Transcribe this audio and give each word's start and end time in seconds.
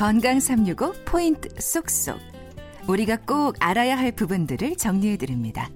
건강 0.00 0.40
365 0.40 0.94
포인트 1.04 1.50
쏙쏙. 1.60 2.18
우리가 2.88 3.18
꼭 3.18 3.54
알아야 3.60 3.98
할 3.98 4.12
부분들을 4.12 4.76
정리해 4.76 5.18
드립니다. 5.18 5.68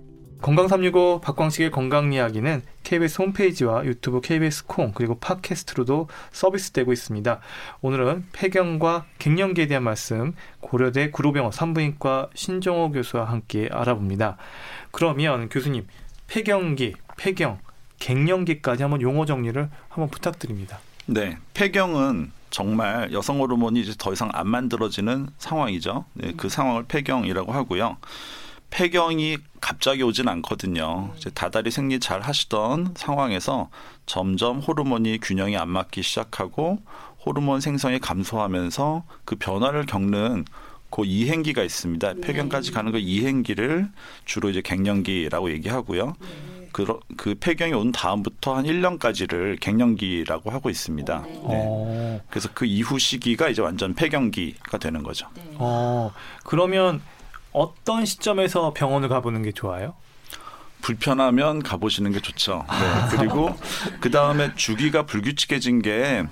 건강 0.44 0.68
365 0.68 1.22
박광식의 1.22 1.70
건강 1.70 2.12
이야기는 2.12 2.60
KBS 2.82 3.22
홈페이지와 3.22 3.86
유튜브 3.86 4.20
KBS 4.20 4.66
콩 4.66 4.92
그리고 4.92 5.18
팟캐스트로도 5.18 6.08
서비스되고 6.32 6.92
있습니다. 6.92 7.40
오늘은 7.80 8.26
폐경과 8.32 9.06
갱년기에 9.18 9.68
대한 9.68 9.84
말씀 9.84 10.34
고려대 10.60 11.10
구로병원 11.10 11.50
산부인과 11.50 12.28
신정호 12.34 12.92
교수와 12.92 13.24
함께 13.24 13.70
알아봅니다. 13.72 14.36
그러면 14.90 15.48
교수님 15.48 15.86
폐경기, 16.26 16.92
폐경, 17.16 17.58
갱년기까지 17.98 18.82
한번 18.82 19.00
용어 19.00 19.24
정리를 19.24 19.70
한번 19.88 20.10
부탁드립니다. 20.10 20.78
네, 21.06 21.38
폐경은 21.54 22.32
정말 22.50 23.14
여성 23.14 23.40
호르몬이 23.40 23.80
이제 23.80 23.94
더 23.96 24.12
이상 24.12 24.28
안 24.34 24.48
만들어지는 24.48 25.30
상황이죠. 25.38 26.04
네, 26.12 26.34
그 26.36 26.50
상황을 26.50 26.84
폐경이라고 26.84 27.50
하고요. 27.50 27.96
폐경이 28.74 29.38
갑자기 29.60 30.02
오진 30.02 30.26
않거든요. 30.26 31.12
이제 31.16 31.30
다달이 31.30 31.70
생리 31.70 32.00
잘 32.00 32.20
하시던 32.20 32.94
상황에서 32.96 33.70
점점 34.04 34.58
호르몬이 34.58 35.18
균형이 35.22 35.56
안 35.56 35.68
맞기 35.68 36.02
시작하고 36.02 36.80
호르몬 37.24 37.60
생성이 37.60 38.00
감소하면서 38.00 39.04
그 39.24 39.36
변화를 39.36 39.86
겪는 39.86 40.44
그 40.90 41.04
이행기가 41.04 41.62
있습니다. 41.62 42.14
폐경까지 42.14 42.72
가는 42.72 42.90
그 42.90 42.98
이행기를 42.98 43.88
주로 44.24 44.50
이제 44.50 44.60
갱년기라고 44.60 45.52
얘기하고요. 45.52 46.14
그, 46.72 46.98
그 47.16 47.36
폐경이 47.38 47.72
온 47.74 47.92
다음부터 47.92 48.56
한 48.56 48.64
1년까지를 48.64 49.60
갱년기라고 49.60 50.50
하고 50.50 50.68
있습니다. 50.68 51.22
네. 51.22 51.40
어. 51.44 52.20
그래서 52.28 52.48
그 52.52 52.66
이후 52.66 52.98
시기가 52.98 53.48
이제 53.50 53.62
완전 53.62 53.94
폐경기가 53.94 54.78
되는 54.78 55.04
거죠. 55.04 55.28
네. 55.36 55.54
어, 55.58 56.12
그러면 56.42 57.00
어떤 57.54 58.04
시점에서 58.04 58.74
병원을 58.74 59.08
가보는 59.08 59.42
게 59.42 59.52
좋아요? 59.52 59.94
불편하면 60.82 61.62
가보시는 61.62 62.12
게 62.12 62.20
좋죠. 62.20 62.66
네. 62.68 63.16
그리고 63.16 63.56
그 64.00 64.10
다음에 64.10 64.54
주기가 64.54 65.06
불규칙해진 65.06 65.80
게 65.80 66.24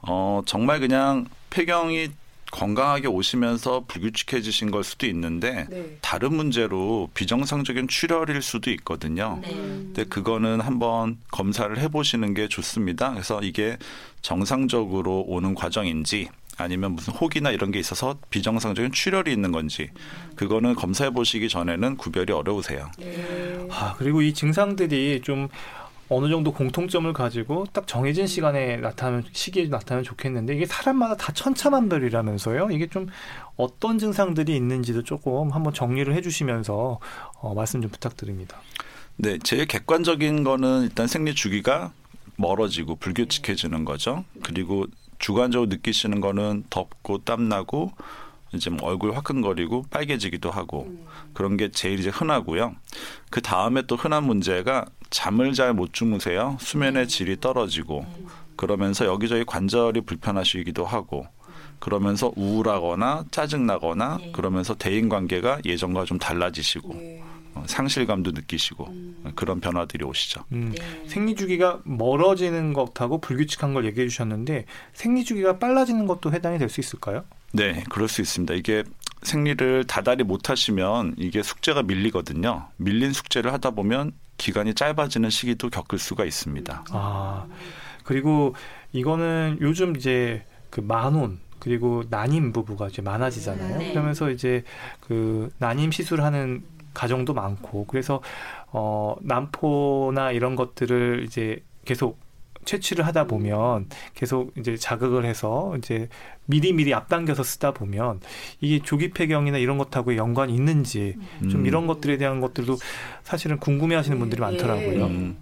어, 0.00 0.42
정말 0.46 0.80
그냥 0.80 1.26
폐경이 1.50 2.08
건강하게 2.50 3.06
오시면서 3.06 3.84
불규칙해지신 3.86 4.72
걸 4.72 4.82
수도 4.82 5.06
있는데 5.06 5.66
네. 5.70 5.98
다른 6.00 6.34
문제로 6.34 7.08
비정상적인 7.14 7.86
출혈일 7.86 8.42
수도 8.42 8.70
있거든요. 8.72 9.38
네. 9.42 9.50
근데 9.50 10.04
그거는 10.04 10.60
한번 10.60 11.18
검사를 11.30 11.78
해보시는 11.78 12.34
게 12.34 12.48
좋습니다. 12.48 13.10
그래서 13.12 13.40
이게 13.42 13.76
정상적으로 14.22 15.24
오는 15.28 15.54
과정인지 15.54 16.30
아니면 16.60 16.92
무슨 16.92 17.12
혹이나 17.14 17.50
이런 17.50 17.70
게 17.70 17.78
있어서 17.78 18.16
비정상적인 18.30 18.92
출혈이 18.92 19.32
있는 19.32 19.52
건지 19.52 19.90
그거는 20.36 20.74
검사해 20.74 21.10
보시기 21.10 21.48
전에는 21.48 21.96
구별이 21.96 22.32
어려우세요. 22.32 22.90
네. 22.98 23.68
아 23.70 23.94
그리고 23.98 24.22
이 24.22 24.32
증상들이 24.34 25.22
좀 25.22 25.48
어느 26.12 26.28
정도 26.28 26.52
공통점을 26.52 27.10
가지고 27.12 27.66
딱 27.72 27.86
정해진 27.86 28.26
시간에 28.26 28.76
나타나면 28.78 29.26
시기에 29.32 29.68
나타나면 29.68 30.04
좋겠는데 30.04 30.56
이게 30.56 30.66
사람마다 30.66 31.16
다 31.16 31.32
천차만별이라면서요. 31.32 32.70
이게 32.72 32.88
좀 32.88 33.06
어떤 33.56 33.98
증상들이 33.98 34.56
있는지도 34.56 35.04
조금 35.04 35.50
한번 35.50 35.72
정리를 35.72 36.12
해주시면서 36.12 36.98
어, 37.34 37.54
말씀 37.54 37.80
좀 37.80 37.90
부탁드립니다. 37.92 38.60
네, 39.16 39.38
제일 39.44 39.66
객관적인 39.66 40.42
거는 40.42 40.82
일단 40.82 41.06
생리 41.06 41.32
주기가 41.32 41.92
멀어지고 42.36 42.96
불규칙해지는 42.96 43.84
거죠. 43.84 44.24
그리고 44.42 44.86
주관적으로 45.20 45.68
느끼시는 45.68 46.20
거는 46.20 46.64
덥고 46.70 47.18
땀나고 47.18 47.92
이제 48.52 48.68
뭐 48.68 48.88
얼굴 48.88 49.14
화끈거리고 49.14 49.84
빨개지기도 49.90 50.50
하고 50.50 50.86
음. 50.88 51.06
그런 51.34 51.56
게 51.56 51.70
제일 51.70 52.00
이제 52.00 52.08
흔하고요. 52.10 52.74
그 53.30 53.40
다음에 53.40 53.82
또 53.82 53.94
흔한 53.94 54.24
문제가 54.24 54.86
잠을 55.10 55.52
잘 55.52 55.72
못 55.72 55.92
주무세요. 55.92 56.56
수면의 56.58 57.04
음. 57.04 57.08
질이 57.08 57.40
떨어지고 57.40 58.00
음. 58.00 58.26
그러면서 58.56 59.06
여기저기 59.06 59.44
관절이 59.44 60.00
불편하시기도 60.00 60.84
하고 60.84 61.26
그러면서 61.78 62.32
우울하거나 62.36 63.24
짜증나거나 63.30 64.18
네. 64.18 64.32
그러면서 64.32 64.74
대인 64.74 65.08
관계가 65.08 65.60
예전과 65.64 66.04
좀 66.04 66.18
달라지시고 66.18 66.94
네. 66.94 67.22
어, 67.54 67.64
상실감도 67.66 68.30
느끼시고 68.32 68.86
음. 68.88 69.32
그런 69.34 69.60
변화들이 69.60 70.04
오시죠. 70.04 70.44
음. 70.52 70.72
네. 70.76 71.08
생리 71.08 71.34
주기가 71.34 71.80
멀어지는 71.84 72.72
것하고 72.72 73.20
불규칙한 73.20 73.74
걸 73.74 73.84
얘기해 73.86 74.08
주셨는데 74.08 74.66
생리 74.92 75.24
주기가 75.24 75.58
빨라지는 75.58 76.06
것도 76.06 76.32
해당이 76.32 76.58
될 76.58 76.68
수 76.70 76.80
있을까요? 76.80 77.24
네, 77.52 77.82
그럴 77.90 78.06
수 78.08 78.20
있습니다. 78.20 78.54
이게 78.54 78.84
생리를 79.22 79.84
다달이 79.86 80.22
못 80.24 80.48
하시면 80.48 81.16
이게 81.18 81.42
숙제가 81.42 81.82
밀리거든요. 81.82 82.68
밀린 82.76 83.12
숙제를 83.12 83.52
하다 83.52 83.72
보면 83.72 84.12
기간이 84.38 84.72
짧아지는 84.74 85.28
시기도 85.30 85.68
겪을 85.68 85.98
수가 85.98 86.24
있습니다. 86.24 86.84
아, 86.90 87.46
그리고 88.04 88.54
이거는 88.92 89.58
요즘 89.60 89.96
이제 89.96 90.44
그 90.70 90.80
만혼 90.80 91.40
그리고 91.58 92.04
난임 92.08 92.52
부부가 92.52 92.88
이제 92.88 93.02
많아지잖아요. 93.02 93.78
네. 93.78 93.90
그러면서 93.90 94.30
이제 94.30 94.62
그 95.00 95.50
난임 95.58 95.90
시술하는 95.90 96.62
가정도 96.94 97.34
많고. 97.34 97.86
그래서 97.86 98.22
어 98.72 99.16
난포나 99.22 100.32
이런 100.32 100.56
것들을 100.56 101.24
이제 101.24 101.62
계속 101.84 102.18
채취를 102.64 103.06
하다 103.06 103.24
보면 103.24 103.88
계속 104.14 104.52
이제 104.58 104.76
자극을 104.76 105.24
해서 105.24 105.74
이제 105.78 106.08
미리미리 106.46 106.92
앞당겨서 106.92 107.42
쓰다 107.42 107.72
보면 107.72 108.20
이게 108.60 108.82
조기 108.82 109.10
폐경이나 109.10 109.58
이런 109.58 109.78
것하고 109.78 110.16
연관이 110.16 110.54
있는지 110.54 111.16
좀 111.50 111.60
음. 111.60 111.66
이런 111.66 111.86
것들에 111.86 112.16
대한 112.16 112.40
것들도 112.40 112.76
사실은 113.22 113.58
궁금해 113.58 113.94
하시는 113.94 114.18
분들이 114.18 114.40
많더라고요. 114.40 115.06
음. 115.06 115.36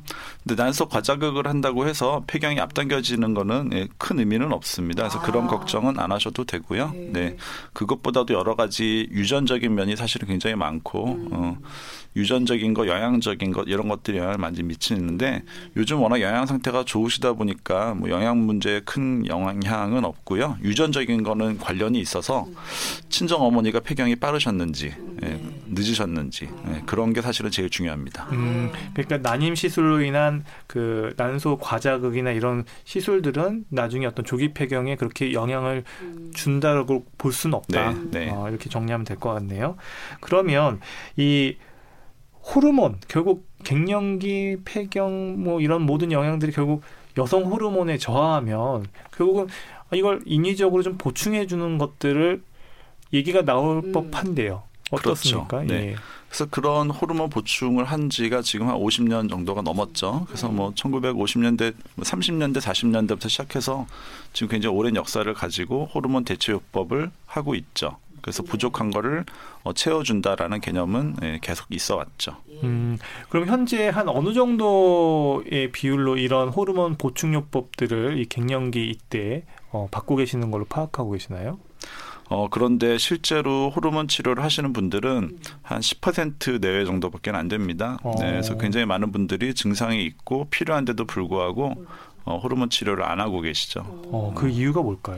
근데 0.47 0.63
난소 0.63 0.89
과자극을 0.89 1.47
한다고 1.47 1.87
해서 1.89 2.23
폐경이 2.27 2.61
앞당겨지는 2.61 3.35
거는 3.35 3.71
예, 3.73 3.89
큰 3.99 4.19
의미는 4.19 4.53
없습니다. 4.53 5.03
그래서 5.03 5.19
아. 5.19 5.23
그런 5.23 5.47
걱정은 5.47 5.99
안 5.99 6.13
하셔도 6.13 6.45
되고요. 6.45 6.93
네. 6.95 7.11
네. 7.13 7.37
그것보다도 7.73 8.35
여러 8.35 8.55
가지 8.55 9.09
유전적인 9.11 9.75
면이 9.75 9.97
사실은 9.97 10.29
굉장히 10.29 10.57
많고 10.57 11.07
음. 11.07 11.29
어, 11.33 11.57
유전적인 12.17 12.75
거, 12.75 12.87
영양적인 12.87 13.53
것 13.53 13.65
이런 13.69 13.89
것들이 13.89 14.19
영향을 14.19 14.39
많이 14.39 14.63
미치는데 14.63 15.43
요즘 15.77 16.01
워낙 16.01 16.21
영양 16.21 16.47
상태가 16.47 16.85
좋으 16.85 17.09
시다 17.19 17.33
보니까 17.33 17.95
뭐 17.95 18.09
영양 18.11 18.39
문제에 18.39 18.81
큰 18.81 19.27
영향은 19.27 20.05
없고요. 20.05 20.57
유전적인 20.63 21.23
거는 21.25 21.59
관련이 21.59 21.99
있어서 22.01 22.47
친정 23.09 23.43
어머니가 23.43 23.81
폐경이 23.81 24.17
빠르셨는지 24.17 24.95
예, 25.25 25.41
늦으셨는지 25.67 26.49
예, 26.69 26.83
그런 26.87 27.13
게 27.13 27.21
사실은 27.21 27.51
제일 27.51 27.69
중요합니다. 27.71 28.29
음, 28.33 28.71
그러니까 28.95 29.19
난임 29.19 29.55
시술로 29.55 30.01
인한 30.03 30.45
그 30.67 31.13
난소 31.17 31.59
과자극이나 31.59 32.31
이런 32.31 32.65
시술들은 32.85 33.65
나중에 33.69 34.07
어떤 34.07 34.25
조기 34.25 34.55
폐경에 34.55 34.95
그렇게 34.97 35.33
영향을 35.33 35.85
준다고 36.35 37.05
볼 37.19 37.33
수는 37.33 37.55
없다. 37.55 37.93
네, 37.93 38.27
네. 38.27 38.31
어, 38.31 38.49
이렇게 38.49 38.71
정리하면 38.71 39.05
될 39.05 39.19
것 39.19 39.33
같네요. 39.35 39.75
그러면 40.21 40.79
이 41.17 41.57
호르몬 42.55 43.01
결국 43.09 43.48
갱년기, 43.65 44.59
폐경 44.65 45.43
뭐 45.43 45.61
이런 45.61 45.83
모든 45.83 46.13
영향들이 46.13 46.53
결국 46.53 46.83
여성 47.17 47.45
호르몬에 47.45 47.99
저하하면 47.99 48.87
결국은 49.13 49.49
이걸 49.93 50.21
인위적으로 50.27 50.83
좀 50.83 50.97
보충해 50.99 51.47
주는 51.47 51.79
것들을 51.79 52.43
얘기가 53.13 53.45
나올 53.45 53.83
음. 53.85 53.93
법한데요. 53.93 54.63
어떻습니까? 54.91 55.47
그렇죠. 55.49 55.67
네. 55.67 55.75
예. 55.75 55.97
그래서 56.29 56.47
그런 56.47 56.91
호르몬 56.91 57.31
보충을 57.31 57.85
한 57.85 58.11
지가 58.11 58.43
지금 58.43 58.69
한 58.69 58.77
50년 58.77 59.31
정도가 59.31 59.63
넘었죠. 59.63 60.25
그래서 60.27 60.49
뭐 60.49 60.73
1950년대, 60.75 61.75
30년대, 62.01 62.59
40년대부터 62.59 63.29
시작해서 63.31 63.87
지금 64.35 64.49
굉장히 64.49 64.77
오랜 64.77 64.95
역사를 64.95 65.33
가지고 65.33 65.87
호르몬 65.95 66.25
대체 66.25 66.53
요법을 66.53 67.11
하고 67.27 67.55
있죠. 67.55 67.97
그래서 68.23 68.43
부족한 68.43 68.91
거를 68.91 69.25
어, 69.63 69.73
채워준다라는 69.73 70.61
개념은 70.61 71.17
예, 71.23 71.39
계속 71.43 71.67
있어 71.71 71.97
왔죠. 71.97 72.37
음, 72.63 72.99
그럼 73.29 73.47
현재 73.47 73.89
한 73.89 74.09
어느 74.09 74.33
정도의 74.33 75.71
비율로 75.73 76.17
이런 76.17 76.49
호르몬 76.49 76.97
보충요법들을 76.97 78.19
이 78.19 78.27
갱년기 78.27 78.89
이때 78.89 79.45
어, 79.71 79.89
받고 79.91 80.17
계시는 80.17 80.51
걸로 80.51 80.65
파악하고 80.65 81.13
계시나요? 81.13 81.59
어, 82.31 82.49
그런데 82.51 82.99
실제로 82.99 83.71
호르몬 83.75 84.07
치료를 84.07 84.45
하시는 84.45 84.73
분들은 84.73 85.39
한 85.63 85.81
10% 85.81 86.61
내외 86.61 86.85
정도밖에 86.85 87.31
안 87.31 87.49
됩니다. 87.49 87.99
어. 88.03 88.15
네, 88.19 88.31
그래서 88.31 88.59
굉장히 88.59 88.85
많은 88.87 89.13
분들이 89.13 89.55
증상이 89.55 90.05
있고 90.05 90.47
필요한데도 90.51 91.07
불구하고 91.07 91.87
어, 92.25 92.39
호르몬 92.39 92.69
치료를 92.69 93.05
안 93.05 93.21
하고 93.21 93.41
계시죠. 93.41 93.81
어, 93.81 94.33
그 94.37 94.49
이유가 94.49 94.83
뭘까요? 94.83 95.17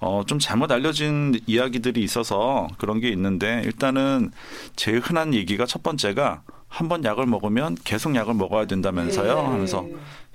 어, 0.00 0.22
좀 0.26 0.38
잘못 0.38 0.70
알려진 0.70 1.38
이야기들이 1.46 2.02
있어서 2.02 2.68
그런 2.78 3.00
게 3.00 3.08
있는데 3.08 3.62
일단은 3.64 4.30
제일 4.76 5.00
흔한 5.00 5.34
얘기가 5.34 5.66
첫 5.66 5.82
번째가 5.82 6.42
한 6.68 6.88
번 6.88 7.02
약을 7.02 7.26
먹으면 7.26 7.76
계속 7.82 8.14
약을 8.14 8.34
먹어야 8.34 8.66
된다면서요 8.66 9.34
네. 9.34 9.42
하면서 9.42 9.86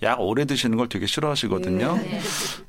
약 0.01 0.19
오래 0.19 0.45
드시는 0.45 0.77
걸 0.77 0.89
되게 0.89 1.06
싫어하시거든요. 1.06 1.95
네. 1.95 2.19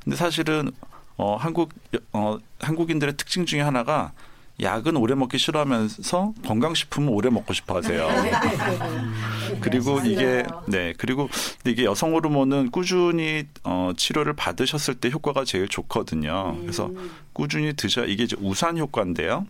근데 0.05 0.17
사실은 0.17 0.71
어, 1.17 1.37
한국 1.37 1.71
어, 2.13 2.39
한국인들의 2.61 3.17
특징 3.17 3.47
중에 3.47 3.61
하나가 3.63 4.13
약은 4.61 4.97
오래 4.97 5.15
먹기 5.15 5.39
싫어하면서 5.39 6.35
건강식품은 6.47 7.09
오래 7.09 7.31
먹고 7.31 7.53
싶어 7.55 7.77
하세요. 7.77 8.07
그리고 9.61 10.01
이게, 10.01 10.45
네, 10.67 10.93
그리고 10.97 11.29
이게 11.67 11.85
여성 11.85 12.15
호르몬은 12.15 12.71
꾸준히 12.71 13.47
어, 13.65 13.93
치료를 13.97 14.35
받으셨을 14.35 14.95
때 14.97 15.11
효과가 15.11 15.45
제일 15.45 15.69
좋거든요. 15.69 16.57
그래서 16.61 16.91
꾸준히 17.33 17.73
드셔야 17.75 18.07
이게 18.07 18.25
이제 18.25 18.37
우산 18.41 18.79
효과인데요. 18.79 19.47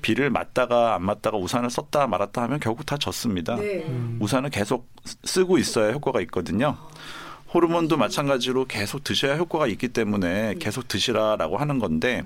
비를 0.00 0.30
맞다가 0.30 0.94
안 0.94 1.04
맞다가 1.04 1.36
우산을 1.38 1.70
썼다 1.70 2.06
말았다 2.06 2.42
하면 2.42 2.60
결국 2.60 2.86
다 2.86 2.96
젖습니다. 2.96 3.56
우산은 4.20 4.50
계속 4.50 4.88
쓰고 5.24 5.58
있어야 5.58 5.90
효과가 5.92 6.20
있거든요. 6.22 6.76
호르몬도 7.52 7.96
마찬가지로 7.96 8.66
계속 8.66 9.04
드셔야 9.04 9.36
효과가 9.36 9.66
있기 9.68 9.88
때문에 9.88 10.54
계속 10.58 10.86
드시라라고 10.86 11.56
하는 11.56 11.78
건데 11.78 12.22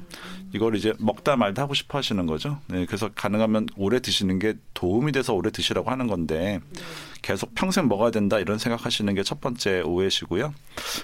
이걸 0.52 0.74
이제 0.74 0.92
먹다 0.98 1.36
말다 1.36 1.62
하고 1.62 1.74
싶어 1.74 1.98
하시는 1.98 2.26
거죠. 2.26 2.58
네, 2.66 2.86
그래서 2.86 3.08
가능하면 3.14 3.68
오래 3.76 4.00
드시는 4.00 4.38
게 4.40 4.54
도움이 4.74 5.12
돼서 5.12 5.32
오래 5.32 5.50
드시라고 5.50 5.90
하는 5.90 6.08
건데 6.08 6.60
계속 7.22 7.54
평생 7.54 7.86
먹어야 7.88 8.10
된다 8.10 8.38
이런 8.40 8.58
생각하시는 8.58 9.14
게 9.14 9.22
첫 9.22 9.40
번째 9.40 9.82
오해시고요. 9.82 10.52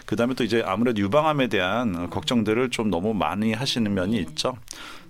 그다음에 0.04 0.34
또 0.34 0.42
이제 0.44 0.62
아무래도 0.66 1.00
유방암에 1.00 1.46
대한 1.46 2.10
걱정들을 2.10 2.70
좀 2.70 2.90
너무 2.90 3.14
많이 3.14 3.52
하시는 3.52 3.94
면이 3.94 4.18
있죠. 4.18 4.56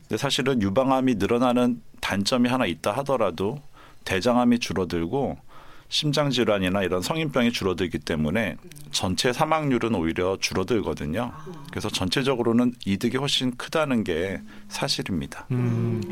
근데 0.03 0.19
사실은 0.19 0.61
유방암이 0.63 1.17
늘어나는 1.17 1.83
단점이 2.01 2.49
하나 2.49 2.67
있다 2.67 2.93
하더라도 2.99 3.61
대장암이 4.05 4.59
줄어들고 4.59 5.39
심장 5.88 6.31
질환이나 6.31 6.82
이런 6.82 7.00
성인병이 7.00 7.52
줄어들기 7.52 7.99
때문에 7.99 8.56
전체 8.90 9.32
사망률은 9.32 9.94
오히려 9.94 10.37
줄어들거든요. 10.38 11.32
그래서 11.70 11.88
전체적으로는 11.88 12.75
이득이 12.85 13.17
훨씬 13.17 13.56
크다는 13.56 14.05
게 14.05 14.40
사실입니다. 14.69 15.46
음, 15.50 16.02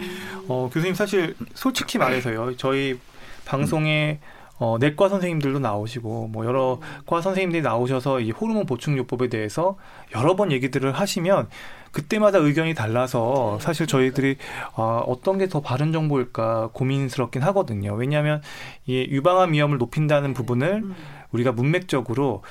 어, 0.49 0.71
교수님 0.73 0.95
사실 0.95 1.35
솔직히 1.55 1.99
말해서요. 1.99 2.57
저희 2.57 2.99
방송에 3.45 4.19
어, 4.59 4.77
내과 4.81 5.09
선생님들도 5.09 5.59
나오시고 5.59 6.29
뭐 6.29 6.47
여러 6.47 6.81
과 7.07 7.21
선생님들이 7.21 7.63
나오셔서 7.63 8.21
이 8.21 8.31
호르몬 8.31 8.67
보충 8.67 8.97
요법에 8.97 9.29
대해서 9.29 9.77
여러 10.15 10.35
번 10.37 10.51
얘기들을 10.53 10.93
하시면 10.93 11.49
그때마다 11.93 12.39
의견이 12.39 12.75
달라서 12.75 13.59
사실 13.61 13.87
저희들이 13.87 14.37
아, 14.75 15.03
어떤 15.07 15.39
게 15.39 15.47
더 15.47 15.61
바른 15.61 15.93
정보일까 15.93 16.71
고민스럽긴 16.73 17.43
하거든요. 17.43 17.95
왜냐하면 17.95 18.43
이 18.87 19.07
유방암 19.11 19.53
위험을 19.53 19.79
높인다는 19.79 20.35
부분을 20.35 20.83
우리가 21.31 21.53
문맥적으로 21.53 22.43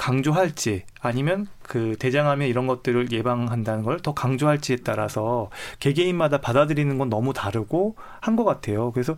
강조할지 0.00 0.84
아니면 1.02 1.46
그 1.62 1.94
대장암에 1.98 2.48
이런 2.48 2.66
것들을 2.66 3.12
예방한다는 3.12 3.84
걸 3.84 4.00
더 4.00 4.14
강조할지에 4.14 4.76
따라서 4.82 5.50
개개인마다 5.78 6.40
받아들이는 6.40 6.96
건 6.96 7.10
너무 7.10 7.34
다르고 7.34 7.96
한 8.22 8.34
것 8.36 8.44
같아요. 8.44 8.92
그래서 8.92 9.14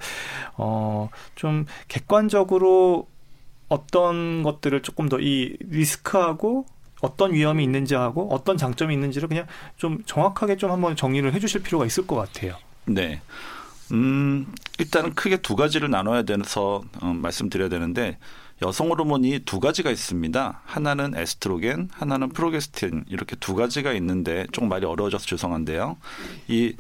어 0.57 1.09
좀 1.37 1.67
객관적으로 1.89 3.07
어떤 3.69 4.43
것들을 4.43 4.83
조금 4.83 5.09
더 5.09 5.19
이 5.21 5.57
리스크하고 5.61 6.67
어떤 7.01 7.33
위험이 7.33 7.63
있는지 7.65 7.95
하고 7.95 8.29
어떤 8.33 8.57
장점이 8.57 8.93
있는지를 8.95 9.29
그냥 9.29 9.47
좀 9.77 10.03
정확하게 10.05 10.57
좀 10.57 10.71
한번 10.73 10.97
정리를 10.97 11.33
해주실 11.33 11.63
필요가 11.63 11.87
있을 11.87 12.07
것 12.07 12.17
같아요. 12.17 12.57
네. 12.87 13.21
음, 13.93 14.47
일단은 14.79 15.15
크게 15.15 15.37
두 15.39 15.55
가지를 15.57 15.91
나눠야 15.91 16.23
돼서 16.23 16.83
어, 17.01 17.07
말씀드려야 17.07 17.69
되는데 17.69 18.19
여성 18.63 18.91
호르몬이 18.91 19.41
두 19.41 19.61
가지가 19.61 19.91
있습니다. 19.91 20.61
하나는 20.65 21.17
에스트로겐, 21.17 21.89
하나는 21.93 22.29
프로게스틴 22.29 23.05
이렇게 23.09 23.37
두 23.37 23.55
가지가 23.55 23.93
있는데 23.95 24.47
조금 24.53 24.69
말이 24.69 24.87
어려워져서 24.87 25.27
죄송한데요. 25.27 25.97
이 26.49 26.75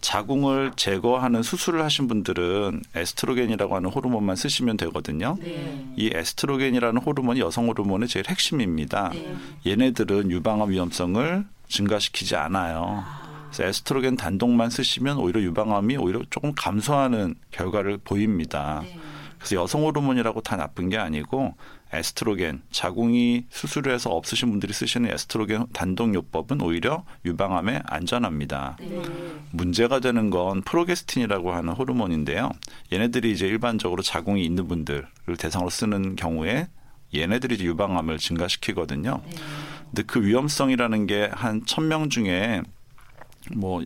자궁을 0.00 0.72
제거하는 0.76 1.42
수술을 1.42 1.82
하신 1.82 2.08
분들은 2.08 2.82
에스트로겐이라고 2.94 3.74
하는 3.74 3.90
호르몬만 3.90 4.36
쓰시면 4.36 4.76
되거든요. 4.76 5.38
네. 5.40 5.86
이 5.96 6.10
에스트로겐이라는 6.12 7.00
호르몬이 7.00 7.40
여성 7.40 7.68
호르몬의 7.68 8.08
제일 8.08 8.26
핵심입니다. 8.28 9.10
네. 9.14 9.34
얘네들은 9.66 10.30
유방암 10.30 10.70
위험성을 10.70 11.46
증가시키지 11.68 12.36
않아요. 12.36 13.02
그래서 13.46 13.64
에스트로겐 13.64 14.16
단독만 14.16 14.68
쓰시면 14.68 15.16
오히려 15.16 15.40
유방암이 15.40 15.96
오히려 15.96 16.20
조금 16.28 16.52
감소하는 16.54 17.34
결과를 17.50 17.98
보입니다. 18.04 18.82
네. 18.84 18.98
그래서 19.44 19.62
여성 19.62 19.82
호르몬이라고 19.84 20.40
다 20.40 20.56
나쁜 20.56 20.88
게 20.88 20.96
아니고 20.96 21.54
에스트로겐 21.92 22.62
자궁이 22.70 23.44
수술을 23.50 23.92
해서 23.92 24.10
없으신 24.10 24.50
분들이 24.50 24.72
쓰시는 24.72 25.12
에스트로겐 25.12 25.66
단독 25.74 26.14
요법은 26.14 26.62
오히려 26.62 27.04
유방암에 27.26 27.82
안전합니다. 27.84 28.78
네. 28.80 29.02
문제가 29.50 30.00
되는 30.00 30.30
건 30.30 30.62
프로게스틴이라고 30.62 31.52
하는 31.52 31.74
호르몬인데요. 31.74 32.50
얘네들이 32.90 33.32
이제 33.32 33.46
일반적으로 33.46 34.02
자궁이 34.02 34.42
있는 34.42 34.66
분들을 34.66 35.06
대상으로 35.38 35.68
쓰는 35.68 36.16
경우에 36.16 36.68
얘네들이 37.14 37.56
이제 37.56 37.64
유방암을 37.64 38.16
증가시키거든요. 38.16 39.20
네. 39.24 39.36
근데 39.90 40.02
그 40.04 40.24
위험성이라는 40.24 41.06
게 41.06 41.28
한 41.32 41.62
천 41.66 41.88
명 41.88 42.08
중에 42.08 42.62
뭐 43.54 43.82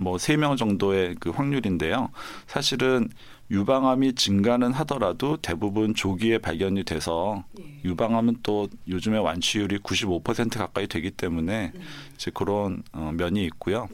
뭐3 0.00 0.36
명 0.38 0.56
정도의 0.56 1.14
그 1.20 1.28
확률인데요. 1.28 2.08
사실은 2.46 3.10
유방암이 3.50 4.14
증가는 4.14 4.72
하더라도 4.72 5.38
대부분 5.38 5.94
조기에 5.94 6.38
발견이 6.38 6.84
돼서 6.84 7.44
예. 7.58 7.64
유방암은 7.84 8.38
또 8.42 8.68
요즘에 8.86 9.18
완치율이 9.18 9.78
95% 9.78 10.58
가까이 10.58 10.86
되기 10.86 11.10
때문에 11.10 11.72
네. 11.74 11.80
이제 12.14 12.30
그런 12.32 12.82
어, 12.92 13.10
면이 13.16 13.44
있고요. 13.44 13.88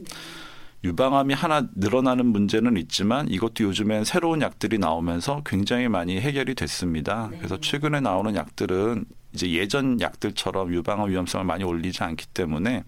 유방암이 0.85 1.33
하나 1.33 1.67
늘어나는 1.75 2.27
문제는 2.27 2.77
있지만 2.77 3.27
이것도 3.27 3.63
요즘엔 3.63 4.05
새로운 4.05 4.41
약들이 4.41 4.77
나오면서 4.77 5.41
굉장히 5.45 5.87
많이 5.87 6.19
해결이 6.19 6.53
됐습니다. 6.55 7.29
네. 7.31 7.37
그래서 7.37 7.59
최근에 7.59 8.01
나오는 8.01 8.35
약들은 8.35 9.05
이제 9.33 9.51
예전 9.51 9.99
약들처럼 9.99 10.73
유방암 10.73 11.09
위험성을 11.09 11.45
많이 11.45 11.63
올리지 11.63 12.03
않기 12.03 12.27
때문에 12.27 12.83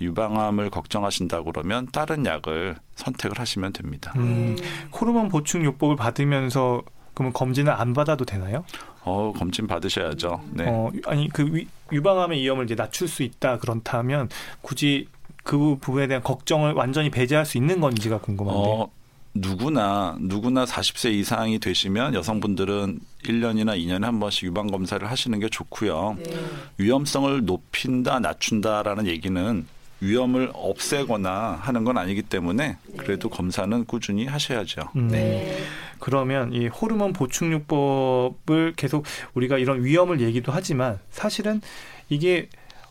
유방암을 0.00 0.70
걱정하신다 0.70 1.42
그러면 1.44 1.86
다른 1.90 2.26
약을 2.26 2.76
선택을 2.96 3.38
하시면 3.38 3.72
됩니다. 3.72 4.12
음, 4.16 4.56
호르몬 4.92 5.28
보충 5.28 5.64
요법을 5.64 5.96
받으면서 5.96 6.82
그러면 7.14 7.32
검진을 7.32 7.72
안 7.72 7.94
받아도 7.94 8.26
되나요? 8.26 8.64
어, 9.04 9.32
검진 9.34 9.66
받으셔야죠. 9.66 10.42
네. 10.50 10.64
어, 10.68 10.90
아니 11.06 11.28
그 11.28 11.48
위, 11.50 11.66
유방암의 11.92 12.42
위험을 12.42 12.64
이제 12.64 12.74
낮출 12.74 13.08
수 13.08 13.22
있다 13.22 13.58
그렇다면 13.58 14.28
굳이 14.60 15.08
그 15.46 15.76
부분에 15.80 16.08
대한 16.08 16.24
걱정을 16.24 16.72
완전히 16.72 17.08
배제할 17.08 17.46
수 17.46 17.56
있는 17.56 17.80
건지가 17.80 18.18
궁금한데. 18.18 18.60
어, 18.60 18.90
누구나 19.32 20.16
누구나 20.18 20.64
40세 20.64 21.12
이상이 21.12 21.60
되시면 21.60 22.14
여성분들은 22.14 22.98
1년이나 23.24 23.78
2년에 23.78 24.02
한 24.02 24.18
번씩 24.18 24.44
유방 24.48 24.66
검사를 24.66 25.08
하시는 25.08 25.38
게 25.38 25.48
좋고요. 25.48 26.16
네. 26.18 26.36
위험성을 26.78 27.44
높인다 27.44 28.18
낮춘다라는 28.18 29.06
얘기는 29.06 29.64
위험을 30.00 30.50
없애거나 30.52 31.58
하는 31.62 31.84
건 31.84 31.96
아니기 31.96 32.22
때문에 32.22 32.76
네. 32.84 32.96
그래도 32.96 33.30
검사는 33.30 33.84
꾸준히 33.84 34.26
하셔야죠. 34.26 34.88
음. 34.96 35.08
네. 35.08 35.58
그러면 36.00 36.52
이 36.54 36.66
호르몬 36.66 37.12
보충요법을 37.12 38.72
계속 38.74 39.04
우리가 39.34 39.58
이런 39.58 39.84
위험을 39.84 40.20
얘기도 40.20 40.50
하지만 40.50 40.98
사실은 41.10 41.60
이게 42.08 42.48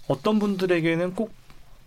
어떤 0.07 0.39
분들에게는 0.39 1.15
꼭 1.15 1.33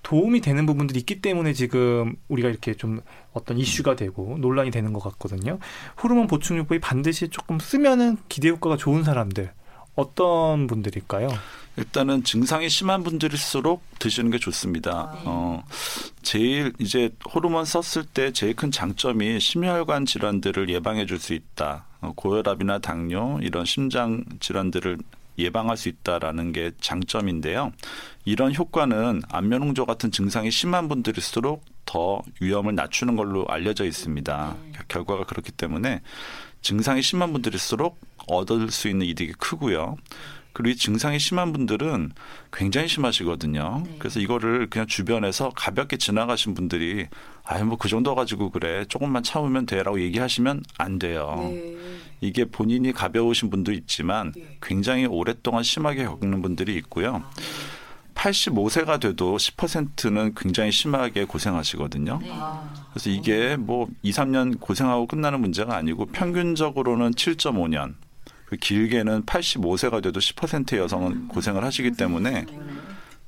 도움이 0.02 0.40
되는 0.40 0.64
부분들이 0.66 1.00
있기 1.00 1.20
때문에 1.20 1.52
지금 1.52 2.16
우리가 2.28 2.48
이렇게 2.48 2.74
좀 2.74 3.00
어떤 3.32 3.58
이슈가 3.58 3.96
되고 3.96 4.36
논란이 4.38 4.70
되는 4.70 4.92
것 4.92 5.00
같거든요. 5.00 5.58
호르몬 6.02 6.26
보충요법이 6.26 6.80
반드시 6.80 7.28
조금 7.28 7.58
쓰면은 7.58 8.16
기대 8.28 8.48
효과가 8.48 8.76
좋은 8.76 9.04
사람들 9.04 9.52
어떤 9.94 10.66
분들일까요? 10.66 11.28
일단은 11.76 12.24
증상이 12.24 12.68
심한 12.68 13.04
분들일수록 13.04 13.82
드시는 13.98 14.30
게 14.30 14.38
좋습니다. 14.38 14.90
아, 14.92 15.14
네. 15.14 15.20
어, 15.26 15.64
제일 16.22 16.72
이제 16.78 17.10
호르몬 17.32 17.64
썼을 17.64 18.04
때 18.06 18.32
제일 18.32 18.56
큰 18.56 18.70
장점이 18.70 19.38
심혈관 19.38 20.06
질환들을 20.06 20.68
예방해 20.70 21.06
줄 21.06 21.18
수 21.20 21.34
있다. 21.34 21.84
어, 22.00 22.12
고혈압이나 22.14 22.78
당뇨 22.78 23.38
이런 23.42 23.64
심장 23.64 24.24
질환들을 24.40 24.98
예방할 25.38 25.76
수 25.76 25.88
있다라는 25.88 26.52
게 26.52 26.73
장점인데요. 26.80 27.73
이런 28.25 28.54
효과는 28.54 29.23
안면홍조 29.28 29.87
같은 29.87 30.11
증상이 30.11 30.50
심한 30.50 30.88
분들일수록 30.88 31.64
더 31.85 32.23
위험을 32.40 32.75
낮추는 32.75 33.16
걸로 33.16 33.47
알려져 33.49 33.85
있습니다. 33.85 34.57
네. 34.62 34.73
결과가 34.88 35.25
그렇기 35.25 35.52
때문에 35.52 36.02
증상이 36.61 37.02
심한 37.02 37.33
분들일수록 37.33 37.99
얻을 38.26 38.71
수 38.71 38.88
있는 38.88 39.07
이득이 39.07 39.33
크고요. 39.33 39.97
그리고 40.58 40.72
이 40.72 40.76
증상이 40.76 41.20
심한 41.20 41.52
분들은 41.52 42.10
굉장히 42.52 42.88
심하시거든요. 42.88 43.82
네. 43.86 43.96
그래서 44.00 44.18
이거를 44.18 44.68
그냥 44.68 44.88
주변에서 44.88 45.50
가볍게 45.54 45.96
지나가신 45.96 46.54
분들이 46.54 47.06
아유 47.44 47.64
뭐 47.64 47.78
그 47.78 47.88
정도 47.88 48.16
가지고 48.16 48.50
그래 48.50 48.84
조금만 48.88 49.22
참으면 49.22 49.66
돼라고 49.66 50.00
얘기하시면 50.00 50.64
안 50.76 50.98
돼요. 50.98 51.36
네. 51.38 51.76
이게 52.20 52.44
본인이 52.44 52.90
가벼우신 52.90 53.50
분도 53.50 53.70
있지만 53.70 54.32
네. 54.34 54.58
굉장히 54.60 55.06
오랫동안 55.06 55.62
심하게 55.62 56.02
겪는 56.02 56.42
분들이 56.42 56.74
있고요. 56.74 57.22
85세가 58.16 58.98
돼도 58.98 59.36
10%는 59.36 60.34
굉장히 60.34 60.72
심하게 60.72 61.24
고생하시거든요. 61.24 62.18
네. 62.20 62.32
그래서 62.90 63.10
이게 63.10 63.54
뭐 63.54 63.86
2, 64.02 64.10
3년 64.10 64.58
고생하고 64.58 65.06
끝나는 65.06 65.40
문제가 65.40 65.76
아니고 65.76 66.06
평균적으로는 66.06 67.12
7.5년, 67.12 67.94
그 67.94 68.07
길게는 68.56 69.24
85세가 69.26 70.02
돼도 70.02 70.20
10%의 70.20 70.80
여성은 70.80 71.28
고생을 71.28 71.64
하시기 71.64 71.92
때문에 71.92 72.46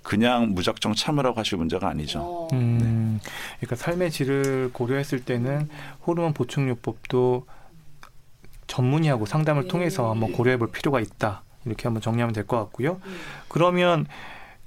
그냥 0.02 0.54
무작정 0.54 0.94
참으라고 0.94 1.38
하실 1.38 1.58
문제가 1.58 1.88
아니죠. 1.88 2.20
어. 2.20 2.48
음, 2.52 3.20
그러니까 3.58 3.76
삶의 3.76 4.10
질을 4.10 4.70
고려했을 4.72 5.24
때는 5.24 5.68
호르몬 6.06 6.32
보충요법도 6.32 7.46
전문의하고 8.66 9.26
상담을 9.26 9.64
네. 9.64 9.68
통해서 9.68 10.10
한번 10.10 10.32
고려해 10.32 10.56
볼 10.56 10.70
필요가 10.70 11.00
있다. 11.00 11.42
이렇게 11.66 11.82
한번 11.84 12.00
정리하면 12.00 12.32
될 12.32 12.46
것 12.46 12.56
같고요. 12.56 13.00
그러면 13.48 14.06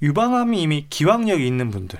유방암이 0.01 0.61
이미 0.61 0.85
기왕력이 0.89 1.47
있는 1.47 1.71
분들, 1.71 1.99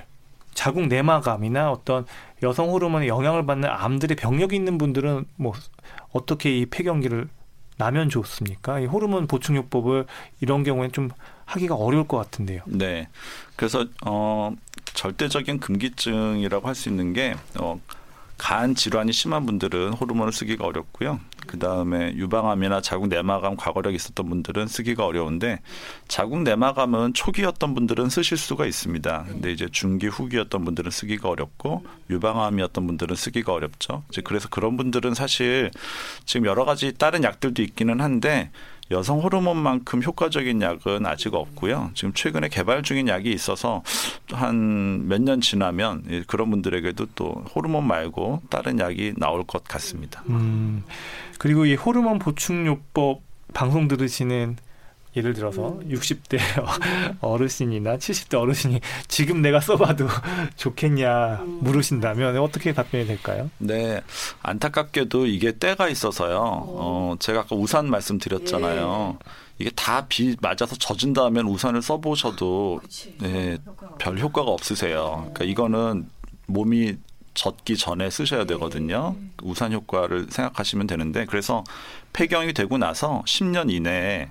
자궁 0.52 0.88
내막암이나 0.88 1.72
어떤 1.72 2.06
여성 2.42 2.70
호르몬의 2.70 3.08
영향을 3.08 3.46
받는 3.46 3.68
암들의 3.68 4.16
병력이 4.16 4.54
있는 4.54 4.78
분들은 4.78 5.24
뭐 5.36 5.54
어떻게 6.12 6.56
이 6.56 6.66
폐경기를 6.66 7.28
나면 7.76 8.08
좋습니까? 8.08 8.80
이 8.80 8.86
호르몬 8.86 9.26
보충요법을 9.26 10.06
이런 10.40 10.62
경우에는 10.64 10.92
좀 10.92 11.10
하기가 11.44 11.74
어려울 11.74 12.06
것 12.06 12.16
같은데요. 12.16 12.62
네. 12.66 13.08
그래서 13.56 13.86
어 14.06 14.52
절대적인 14.94 15.58
금기증이라고 15.60 16.68
할 16.68 16.74
수 16.74 16.88
있는 16.88 17.12
게 17.12 17.34
어, 17.58 17.80
간 18.36 18.74
질환이 18.74 19.12
심한 19.12 19.46
분들은 19.46 19.94
호르몬을 19.94 20.32
쓰기가 20.32 20.66
어렵고요. 20.66 21.20
그 21.46 21.58
다음에 21.58 22.14
유방암이나 22.14 22.80
자궁 22.80 23.08
내막암 23.08 23.56
과거력이 23.56 23.96
있었던 23.96 24.28
분들은 24.28 24.66
쓰기가 24.66 25.06
어려운데 25.06 25.60
자궁 26.08 26.42
내막암은 26.42 27.14
초기였던 27.14 27.74
분들은 27.74 28.08
쓰실 28.08 28.36
수가 28.36 28.66
있습니다. 28.66 29.24
근데 29.28 29.52
이제 29.52 29.68
중기 29.70 30.06
후기였던 30.06 30.64
분들은 30.64 30.90
쓰기가 30.90 31.28
어렵고 31.28 31.84
유방암이었던 32.10 32.86
분들은 32.86 33.14
쓰기가 33.16 33.52
어렵죠. 33.52 34.04
이제 34.10 34.22
그래서 34.22 34.48
그런 34.48 34.76
분들은 34.76 35.14
사실 35.14 35.70
지금 36.24 36.46
여러 36.46 36.64
가지 36.64 36.92
다른 36.96 37.22
약들도 37.22 37.62
있기는 37.62 38.00
한데 38.00 38.50
여성 38.90 39.20
호르몬만큼 39.20 40.02
효과적인 40.02 40.60
약은 40.60 41.06
아직 41.06 41.34
없고요. 41.34 41.90
지금 41.94 42.12
최근에 42.12 42.48
개발 42.48 42.82
중인 42.82 43.08
약이 43.08 43.30
있어서 43.32 43.82
한 44.30 45.06
몇 45.08 45.20
년 45.22 45.40
지나면 45.40 46.04
예, 46.10 46.22
그런 46.26 46.50
분들에게도 46.50 47.06
또 47.14 47.44
호르몬 47.54 47.86
말고 47.86 48.42
다른 48.50 48.78
약이 48.78 49.14
나올 49.16 49.42
것 49.44 49.64
같습니다. 49.64 50.22
음, 50.28 50.84
그리고 51.38 51.64
이 51.66 51.74
호르몬 51.74 52.18
보충요법 52.18 53.22
방송 53.54 53.88
들으시는 53.88 54.56
예를 55.16 55.32
들어서 55.34 55.78
60대 55.88 56.38
어르신이나 57.20 57.96
70대 57.98 58.38
어르신이 58.40 58.80
지금 59.08 59.42
내가 59.42 59.60
써봐도 59.60 60.06
좋겠냐 60.56 61.42
물으신다면 61.60 62.36
어떻게 62.38 62.72
답변이 62.72 63.06
될까요? 63.06 63.50
네, 63.58 64.00
안타깝게도 64.42 65.26
이게 65.26 65.52
때가 65.52 65.88
있어서요. 65.88 66.40
어, 66.42 67.14
제가 67.20 67.40
아까 67.40 67.54
우산 67.56 67.88
말씀드렸잖아요. 67.90 69.18
이게 69.58 69.70
다 69.76 70.04
비 70.08 70.36
맞아서 70.40 70.74
젖은 70.76 71.12
다음엔 71.12 71.46
우산을 71.46 71.80
써보셔도. 71.80 72.80
네, 73.20 73.58
효과가 73.64 73.94
별 73.98 74.18
효과가 74.18 74.50
없으세요. 74.50 75.30
그러니까 75.32 75.44
이거는 75.44 76.08
몸이 76.46 76.96
젖기 77.34 77.76
전에 77.76 78.10
쓰셔야 78.10 78.44
되거든요. 78.46 79.16
우산 79.42 79.72
효과를 79.72 80.26
생각하시면 80.30 80.86
되는데 80.88 81.24
그래서 81.26 81.62
폐경이 82.12 82.52
되고 82.52 82.78
나서 82.78 83.22
10년 83.26 83.70
이내에 83.72 84.28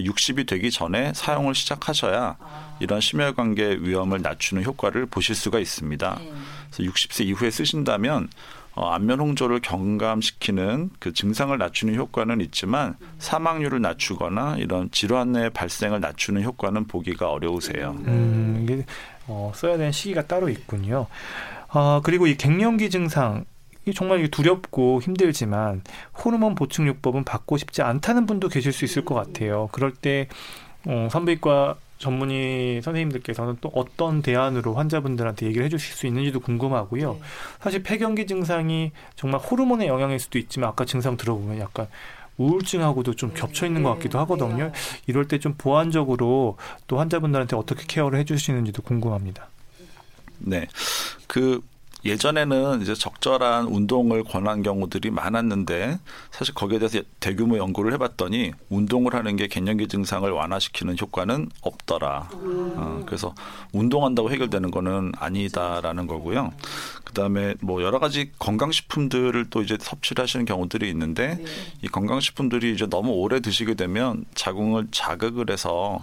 60이 0.00 0.46
되기 0.46 0.70
전에 0.70 1.12
사용을 1.14 1.54
시작하셔야 1.54 2.36
이런 2.80 3.00
심혈관계 3.00 3.78
위험을 3.80 4.22
낮추는 4.22 4.64
효과를 4.64 5.06
보실 5.06 5.34
수가 5.34 5.58
있습니다. 5.58 6.16
네. 6.20 6.32
그래서 6.70 6.90
60세 6.90 7.24
이후에 7.26 7.50
쓰신다면 7.50 8.28
어, 8.76 8.88
안면 8.90 9.20
홍조를 9.20 9.60
경감시키는 9.60 10.90
그 10.98 11.12
증상을 11.12 11.56
낮추는 11.56 11.94
효과는 11.94 12.40
있지만 12.40 12.96
사망률을 13.18 13.80
낮추거나 13.80 14.56
이런 14.58 14.90
질환의 14.90 15.50
발생을 15.50 16.00
낮추는 16.00 16.42
효과는 16.42 16.88
보기가 16.88 17.30
어려우세요. 17.30 17.96
음, 18.06 18.60
이게 18.62 18.84
어, 19.28 19.52
써야 19.54 19.76
되는 19.76 19.92
시기가 19.92 20.26
따로 20.26 20.48
있군요. 20.48 21.06
아, 21.68 22.00
그리고 22.02 22.26
이 22.26 22.36
갱년기 22.36 22.90
증상 22.90 23.44
이 23.86 23.92
정말 23.92 24.20
이게 24.20 24.28
두렵고 24.28 25.02
힘들지만 25.02 25.82
호르몬 26.24 26.54
보충요법은 26.54 27.24
받고 27.24 27.56
싶지 27.58 27.82
않다는 27.82 28.26
분도 28.26 28.48
계실 28.48 28.72
수 28.72 28.84
있을 28.84 29.04
것 29.04 29.14
같아요. 29.14 29.68
그럴 29.72 29.92
때 29.92 30.28
어, 30.86 31.08
산부인과 31.10 31.76
전문의 31.98 32.82
선생님들께서는 32.82 33.58
또 33.60 33.70
어떤 33.74 34.20
대안으로 34.20 34.74
환자분들한테 34.74 35.46
얘기를 35.46 35.64
해주실 35.64 35.94
수 35.94 36.06
있는지도 36.06 36.40
궁금하고요. 36.40 37.12
네. 37.14 37.20
사실 37.60 37.82
폐경기 37.82 38.26
증상이 38.26 38.92
정말 39.16 39.40
호르몬의 39.40 39.86
영향일 39.88 40.18
수도 40.18 40.38
있지만 40.38 40.70
아까 40.70 40.84
증상 40.84 41.16
들어보면 41.16 41.60
약간 41.60 41.86
우울증하고도 42.36 43.14
좀 43.14 43.32
겹쳐 43.32 43.64
있는 43.64 43.82
것 43.84 43.94
같기도 43.94 44.18
하거든요. 44.20 44.72
이럴 45.06 45.28
때 45.28 45.38
좀 45.38 45.54
보완적으로 45.56 46.56
또 46.88 46.98
환자분들한테 46.98 47.54
어떻게 47.56 47.84
케어를 47.86 48.18
해주시는지도 48.20 48.82
궁금합니다. 48.82 49.48
네. 50.38 50.66
그 51.28 51.60
예전에는 52.04 52.82
이제 52.82 52.94
적절한 52.94 53.66
운동을 53.66 54.24
권한 54.24 54.62
경우들이 54.62 55.10
많았는데 55.10 55.98
사실 56.30 56.54
거기에 56.54 56.78
대해서 56.78 57.00
대규모 57.20 57.56
연구를 57.56 57.92
해봤더니 57.94 58.52
운동을 58.68 59.14
하는 59.14 59.36
게 59.36 59.46
갱년기 59.46 59.88
증상을 59.88 60.30
완화시키는 60.30 60.96
효과는 61.00 61.48
없더라. 61.62 62.28
어, 62.32 63.02
그래서 63.06 63.34
운동한다고 63.72 64.30
해결되는 64.30 64.70
거는 64.70 65.12
아니다라는 65.16 66.06
거고요. 66.06 66.52
그다음에 67.04 67.54
뭐 67.60 67.82
여러 67.82 67.98
가지 67.98 68.32
건강식품들을 68.38 69.46
또 69.50 69.62
이제 69.62 69.78
섭취를 69.80 70.22
하시는 70.22 70.44
경우들이 70.44 70.88
있는데 70.90 71.42
이 71.82 71.88
건강식품들이 71.88 72.74
이제 72.74 72.86
너무 72.86 73.12
오래 73.12 73.40
드시게 73.40 73.74
되면 73.74 74.24
자궁을 74.34 74.88
자극을 74.90 75.50
해서 75.50 76.00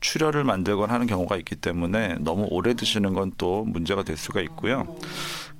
출혈을 0.00 0.44
만들거나 0.44 0.92
하는 0.94 1.06
경우가 1.06 1.36
있기 1.38 1.56
때문에 1.56 2.16
너무 2.20 2.46
오래 2.50 2.74
드시는 2.74 3.14
건 3.14 3.32
또 3.38 3.64
문제가 3.64 4.02
될 4.02 4.16
수가 4.16 4.40
있고요. 4.42 4.96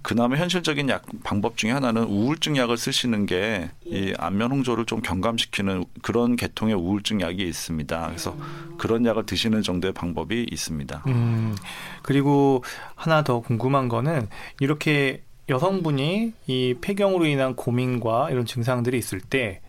그나마 0.03 0.37
현실적인 0.37 0.89
약 0.89 1.05
방법 1.23 1.57
중에 1.57 1.71
하나는 1.73 2.05
우울증 2.05 2.57
약을 2.57 2.77
쓰시는 2.77 3.27
게 3.27 3.71
이 3.85 4.15
안면 4.19 4.53
홍조를 4.53 4.85
좀 4.87 5.01
경감시키는 5.01 5.85
그런 6.03 6.37
계통의 6.37 6.75
우울증 6.75 7.21
약이 7.21 7.43
있습니다. 7.43 8.07
그래서 8.07 8.37
그런 8.79 9.05
약을 9.07 9.27
드시는 9.27 9.63
정도의 9.63 9.93
방법이 9.95 10.47
있습니다. 10.51 11.03
음, 11.09 11.57
그리고 12.03 12.63
하나 12.95 13.23
더 13.25 13.41
궁금한 13.41 13.89
거는 13.89 14.29
이렇게 14.61 15.23
여성분이 15.49 16.33
이 16.47 16.75
폐경으로 16.81 17.25
인한 17.27 17.57
고민과 17.57 18.31
이런 18.31 18.45
증상들이 18.45 18.99
있을 18.99 19.21
때, 19.21 19.61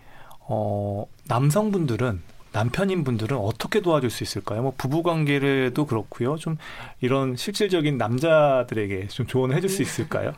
어, 0.42 1.06
남성분들은 1.28 2.22
남편인 2.60 3.06
분들은 3.06 3.38
어떻게 3.38 3.80
도와줄 3.80 4.10
수 4.10 4.24
있을까요? 4.24 4.62
뭐 4.62 4.74
부부 4.78 5.02
관계를도 5.02 5.86
그렇고요. 5.86 6.36
좀 6.36 6.58
이런 7.00 7.38
실질적인 7.38 7.98
남자들에게 7.98 9.08
좀 9.08 9.28
조언을 9.28 9.56
해줄 9.56 9.70
수 9.70 9.82
있을까요? 9.82 10.34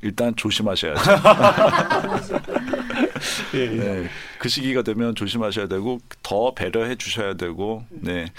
일단 0.00 0.34
조심하셔야죠. 0.34 1.02
예, 3.54 3.60
예. 3.60 3.68
네, 3.68 4.08
그 4.38 4.48
시기가 4.48 4.80
되면 4.80 5.14
조심하셔야 5.14 5.68
되고 5.68 6.00
더 6.22 6.54
배려해 6.54 6.96
주셔야 6.96 7.34
되고, 7.34 7.84
네, 7.90 8.32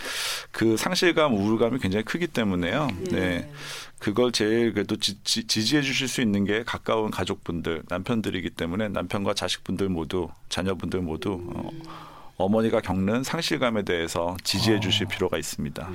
그 0.52 0.76
상실감, 0.76 1.36
우울감이 1.36 1.78
굉장히 1.78 2.04
크기 2.04 2.26
때문에요. 2.26 2.88
네, 3.12 3.50
그걸 4.00 4.32
제일 4.32 4.74
그래도 4.74 4.98
지, 4.98 5.24
지, 5.24 5.46
지지해 5.46 5.84
주실 5.84 6.08
수 6.08 6.22
있는 6.22 6.44
게 6.44 6.64
가까운 6.64 7.12
가족분들, 7.12 7.84
남편들이기 7.88 8.50
때문에 8.50 8.90
남편과 8.90 9.36
자식분들 9.36 9.90
모두, 9.90 10.28
자녀분들 10.50 11.02
모두 11.02 11.40
어, 11.54 11.70
어머니가 12.38 12.82
겪는 12.82 13.24
상실감에 13.24 13.84
대해서 13.84 14.36
지지해 14.44 14.80
주실 14.80 15.08
필요가 15.08 15.38
있습니다. 15.38 15.90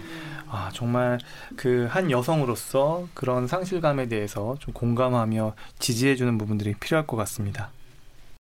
아, 0.50 0.71
정말 0.73 1.18
그 1.57 1.88
한 1.90 2.11
여성으로서 2.11 3.09
그런 3.14 3.47
상실감에 3.47 4.09
대해서 4.09 4.57
좀 4.61 4.73
공감하며 4.75 5.54
지지해 5.78 6.16
주는 6.16 6.38
부분들이 6.38 6.75
필요할 6.75 7.07
것 7.07 7.16
같습니다. 7.16 7.71